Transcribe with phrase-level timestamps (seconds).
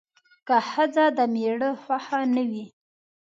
[0.47, 2.65] که ښځه د میړه خوښه نه وي